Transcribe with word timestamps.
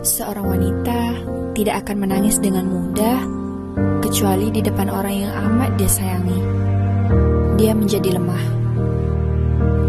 Seorang 0.00 0.48
wanita 0.48 1.12
tidak 1.52 1.84
akan 1.84 2.08
menangis 2.08 2.40
dengan 2.40 2.64
mudah, 2.64 3.20
kecuali 4.00 4.48
di 4.48 4.64
depan 4.64 4.88
orang 4.88 5.28
yang 5.28 5.32
amat 5.44 5.76
dia 5.76 5.92
sayangi. 5.92 6.40
Dia 7.60 7.76
menjadi 7.76 8.16
lemah. 8.16 8.44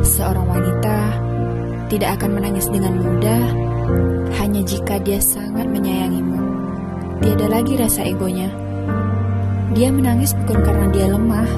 Seorang 0.04 0.52
wanita 0.52 0.98
tidak 1.88 2.20
akan 2.20 2.36
menangis 2.36 2.68
dengan 2.68 3.00
mudah, 3.00 3.44
hanya 4.36 4.60
jika 4.68 5.00
dia 5.00 5.24
sangat 5.24 5.72
menyayangimu. 5.72 6.44
Tiada 7.24 7.48
lagi 7.48 7.80
rasa 7.80 8.04
egonya. 8.04 8.52
Dia 9.72 9.96
menangis 9.96 10.36
bukan 10.44 10.60
karena 10.60 10.86
dia 10.92 11.08
lemah. 11.08 11.50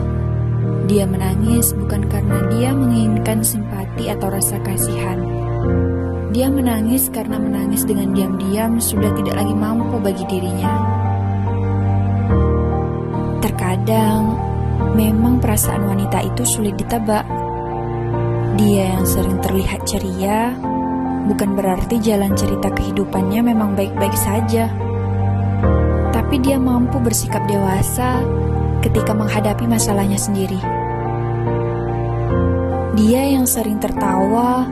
Dia 0.85 1.09
menangis 1.09 1.73
bukan 1.73 2.05
karena 2.05 2.37
dia 2.53 2.69
menginginkan 2.69 3.41
simpati 3.41 4.13
atau 4.13 4.29
rasa 4.29 4.61
kasihan 4.61 5.25
dia 6.33 6.49
menangis 6.49 7.13
karena 7.13 7.37
menangis 7.37 7.85
dengan 7.85 8.09
diam-diam 8.09 8.81
sudah 8.81 9.13
tidak 9.13 9.37
lagi 9.37 9.53
mampu 9.53 10.01
bagi 10.01 10.25
dirinya. 10.25 10.73
Terkadang, 13.37 14.33
memang 14.97 15.37
perasaan 15.37 15.85
wanita 15.85 16.25
itu 16.25 16.41
sulit 16.41 16.73
ditebak. 16.73 17.21
Dia 18.57 18.97
yang 18.97 19.05
sering 19.05 19.37
terlihat 19.45 19.85
ceria, 19.85 20.57
bukan 21.29 21.53
berarti 21.53 22.01
jalan 22.01 22.33
cerita 22.33 22.73
kehidupannya 22.73 23.53
memang 23.53 23.77
baik-baik 23.77 24.17
saja. 24.17 24.73
Tapi 26.09 26.41
dia 26.41 26.57
mampu 26.57 26.97
bersikap 26.97 27.45
dewasa 27.45 28.25
ketika 28.81 29.13
menghadapi 29.13 29.69
masalahnya 29.69 30.17
sendiri. 30.17 30.57
Dia 32.97 33.21
yang 33.37 33.45
sering 33.45 33.77
tertawa, 33.77 34.65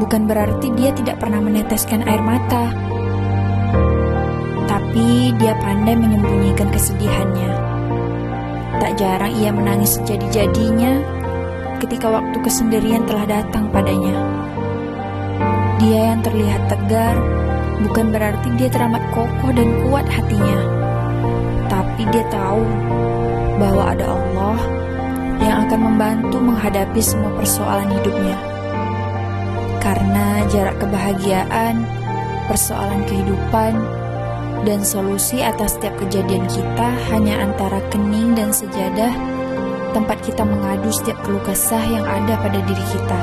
bukan 0.00 0.24
berarti 0.24 0.72
dia 0.80 0.90
tidak 0.96 1.20
pernah 1.20 1.44
meneteskan 1.44 2.00
air 2.08 2.24
mata, 2.24 2.72
tapi 4.64 5.36
dia 5.36 5.52
pandai 5.60 5.92
menyembunyikan 5.92 6.72
kesedihannya. 6.72 7.52
Tak 8.80 8.96
jarang 8.96 9.36
ia 9.36 9.52
menangis 9.52 10.00
sejadi-jadinya 10.00 11.04
ketika 11.84 12.08
waktu 12.08 12.40
kesendirian 12.40 13.04
telah 13.04 13.28
datang 13.28 13.68
padanya. 13.68 14.16
Dia 15.84 16.16
yang 16.16 16.20
terlihat 16.24 16.64
tegar 16.72 17.16
bukan 17.84 18.08
berarti 18.08 18.48
dia 18.56 18.72
teramat 18.72 19.04
kokoh 19.12 19.52
dan 19.52 19.68
kuat 19.84 20.08
hatinya, 20.08 20.58
tapi 21.68 22.08
dia 22.08 22.24
tahu 22.32 22.64
bahwa 23.60 23.92
ada 23.92 24.16
Allah 24.16 24.58
yang 25.44 25.56
akan 25.68 25.80
membantu 25.92 26.36
menghadapi 26.40 27.00
semua 27.04 27.32
persoalan 27.36 27.88
hidupnya. 28.00 28.49
Karena 29.90 30.46
jarak 30.46 30.78
kebahagiaan, 30.78 31.82
persoalan 32.46 33.02
kehidupan, 33.10 33.74
dan 34.62 34.86
solusi 34.86 35.42
atas 35.42 35.74
setiap 35.74 35.98
kejadian 35.98 36.46
kita 36.46 36.94
hanya 37.10 37.42
antara 37.42 37.82
kening 37.90 38.38
dan 38.38 38.54
sejadah, 38.54 39.10
tempat 39.90 40.22
kita 40.22 40.46
mengadu 40.46 40.94
setiap 40.94 41.18
keluh 41.26 41.42
kesah 41.42 41.82
yang 41.90 42.06
ada 42.06 42.38
pada 42.38 42.62
diri 42.62 42.84
kita. 42.86 43.20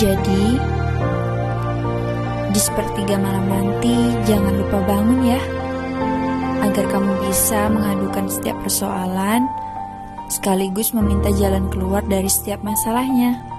Jadi, 0.00 0.44
di 2.56 2.60
sepertiga 2.64 3.20
malam 3.20 3.52
nanti 3.52 4.16
jangan 4.24 4.64
lupa 4.64 4.80
bangun 4.80 5.28
ya, 5.28 5.40
agar 6.64 6.88
kamu 6.88 7.12
bisa 7.28 7.68
mengadukan 7.68 8.32
setiap 8.32 8.56
persoalan 8.64 9.44
sekaligus 10.32 10.96
meminta 10.96 11.28
jalan 11.36 11.68
keluar 11.68 12.00
dari 12.00 12.32
setiap 12.32 12.64
masalahnya. 12.64 13.53